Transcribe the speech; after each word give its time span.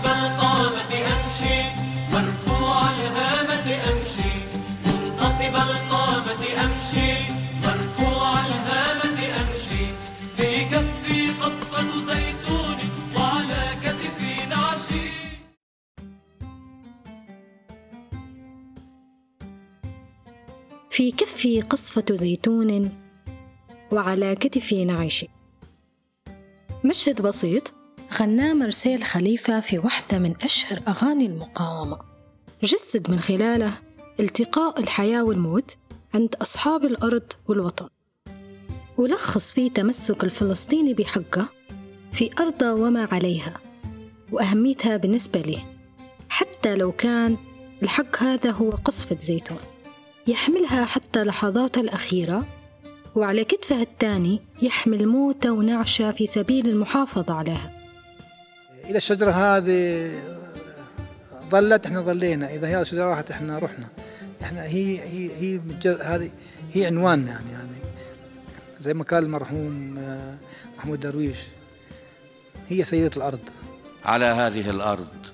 القامة 0.00 0.92
أمشي 1.14 1.58
مرفوع 2.12 2.90
الهامة 2.90 3.68
أمشي. 3.90 4.32
منتصب 4.86 5.54
القامة 5.56 6.42
أمشي 6.64 7.12
مرفوع 7.64 8.46
الهامة 8.46 9.20
أمشي. 9.40 9.86
في 10.36 10.64
كفي 10.64 11.30
قصفة 11.40 12.00
زيتون 12.00 12.78
وعلى 13.16 13.62
كتفي 13.82 14.46
نعشي. 14.46 15.08
في 20.90 21.10
كفي 21.10 21.60
قصفة 21.60 22.14
زيتون 22.14 22.98
وعلى 23.92 24.34
كتفي 24.34 24.84
نعيش 24.84 25.24
مشهد 26.84 27.22
بسيط 27.22 27.74
غناه 28.12 28.52
مرسيل 28.52 29.04
خليفة 29.04 29.60
في 29.60 29.78
واحدة 29.78 30.18
من 30.18 30.32
أشهر 30.42 30.80
أغاني 30.88 31.26
المقاومة 31.26 31.98
جسد 32.62 33.10
من 33.10 33.18
خلاله 33.18 33.72
التقاء 34.20 34.80
الحياة 34.80 35.24
والموت 35.24 35.76
عند 36.14 36.34
أصحاب 36.34 36.84
الأرض 36.84 37.32
والوطن. 37.48 37.88
ولخص 38.98 39.52
فيه 39.52 39.70
تمسك 39.70 40.24
الفلسطيني 40.24 40.94
بحقه 40.94 41.48
في 42.12 42.30
أرضه 42.40 42.72
وما 42.72 43.08
عليها 43.12 43.54
وأهميتها 44.32 44.96
بالنسبة 44.96 45.40
له 45.40 45.64
حتى 46.28 46.76
لو 46.76 46.92
كان 46.92 47.36
الحق 47.82 48.22
هذا 48.22 48.50
هو 48.50 48.70
قصفة 48.70 49.18
زيتون 49.18 49.58
يحملها 50.26 50.84
حتى 50.84 51.24
لحظاتها 51.24 51.80
الأخيرة 51.80 52.46
وعلى 53.14 53.44
كتفها 53.44 53.82
الثاني 53.82 54.40
يحمل 54.62 55.06
موتة 55.06 55.52
ونعشة 55.52 56.10
في 56.10 56.26
سبيل 56.26 56.68
المحافظة 56.68 57.34
عليها. 57.34 57.81
إذا 58.84 58.96
الشجرة 58.96 59.30
هذه 59.30 60.10
ظلت 61.50 61.86
إحنا 61.86 62.00
ظلينا. 62.00 62.54
إذا 62.54 62.68
هي 62.68 62.80
الشجرة 62.80 63.04
راحت 63.04 63.30
إحنا 63.30 63.58
رحنا. 63.58 63.88
إحنا 64.42 64.64
هي 64.64 65.00
هي 65.00 65.30
هي 65.36 65.60
هذه 66.02 66.30
هي 66.72 66.86
عنواننا 66.86 67.30
يعني 67.30 67.52
يعني 67.52 67.76
زي 68.80 68.94
ما 68.94 69.04
قال 69.04 69.24
المرحوم 69.24 69.98
آه، 69.98 70.36
محمود 70.78 71.00
درويش 71.00 71.38
هي 72.68 72.84
سيدة 72.84 73.10
الأرض. 73.16 73.40
على 74.04 74.24
هذه 74.24 74.70
الأرض 74.70 75.26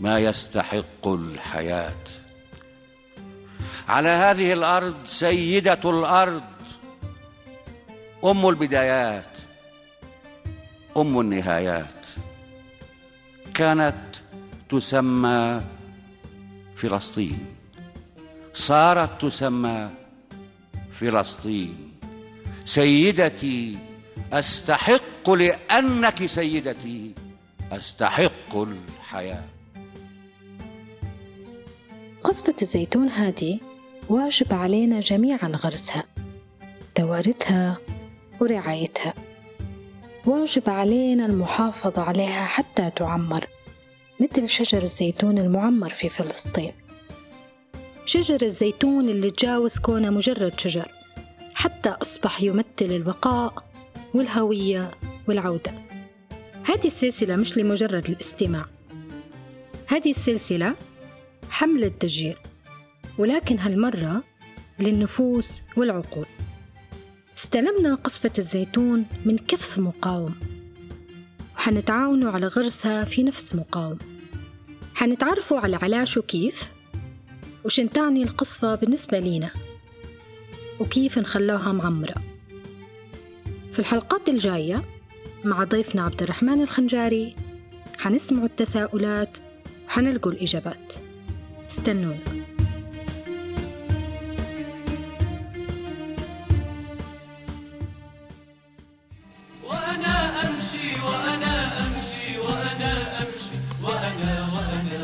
ما 0.00 0.18
يستحق 0.18 1.08
الحياة. 1.08 2.04
على 3.88 4.08
هذه 4.08 4.52
الأرض 4.52 4.94
سيدة 5.06 5.80
الأرض 5.84 6.42
أم 8.24 8.48
البدايات 8.48 9.28
أم 10.96 11.20
النهايات. 11.20 11.86
كانت 13.58 14.16
تسمى 14.68 15.62
فلسطين. 16.76 17.46
صارت 18.54 19.22
تسمى 19.22 19.90
فلسطين. 20.90 21.76
سيدتي 22.64 23.78
أستحق 24.32 25.30
لأنك 25.30 26.26
سيدتي 26.26 27.14
أستحق 27.72 28.56
الحياة. 28.56 29.44
قصفة 32.24 32.54
الزيتون 32.62 33.08
هذه 33.08 33.60
واجب 34.08 34.54
علينا 34.54 35.00
جميعا 35.00 35.48
غرسها. 35.48 36.04
توارثها 36.94 37.78
ورعايتها. 38.40 39.14
واجب 40.28 40.70
علينا 40.70 41.26
المحافظة 41.26 42.02
عليها 42.02 42.46
حتى 42.46 42.90
تعمر 42.90 43.46
مثل 44.20 44.48
شجر 44.48 44.82
الزيتون 44.82 45.38
المعمر 45.38 45.90
في 45.90 46.08
فلسطين. 46.08 46.72
شجر 48.04 48.42
الزيتون 48.42 49.08
اللي 49.08 49.30
تجاوز 49.30 49.78
كونه 49.78 50.10
مجرد 50.10 50.60
شجر 50.60 50.88
حتى 51.54 51.88
أصبح 51.88 52.42
يمثل 52.42 52.66
البقاء 52.80 53.64
والهوية 54.14 54.90
والعودة. 55.28 55.72
هذه 56.64 56.86
السلسلة 56.86 57.36
مش 57.36 57.58
لمجرد 57.58 58.10
الاستماع. 58.10 58.66
هذه 59.86 60.10
السلسلة 60.10 60.74
حملة 61.50 61.92
تشجير 62.00 62.38
ولكن 63.18 63.58
هالمرة 63.58 64.22
للنفوس 64.78 65.62
والعقول. 65.76 66.26
استلمنا 67.38 67.94
قصفة 67.94 68.30
الزيتون 68.38 69.06
من 69.24 69.38
كف 69.38 69.78
مقاوم. 69.78 70.34
وحنتعاونوا 71.56 72.30
على 72.32 72.46
غرسها 72.46 73.04
في 73.04 73.22
نفس 73.22 73.54
مقاوم. 73.54 73.98
حنتعرفوا 74.94 75.60
على 75.60 75.76
علاش 75.76 76.16
وكيف؟ 76.16 76.70
وشن 77.64 77.90
تعني 77.90 78.22
القصفة 78.22 78.74
بالنسبة 78.74 79.18
لينا. 79.18 79.50
وكيف 80.80 81.18
نخلوها 81.18 81.72
معمرة. 81.72 82.22
في 83.72 83.78
الحلقات 83.78 84.28
الجاية 84.28 84.84
مع 85.44 85.64
ضيفنا 85.64 86.02
عبد 86.02 86.22
الرحمن 86.22 86.62
الخنجاري 86.62 87.36
حنسمع 87.98 88.44
التساؤلات 88.44 89.38
وحنلقوا 89.86 90.32
الإجابات. 90.32 90.92
استنونا. 91.70 92.37
وأنا 101.06 101.54
أمشي 101.86 102.38
وأنا 102.38 102.92
أمشي 103.20 103.56
وأنا 103.82 104.32
وأنا 104.54 104.97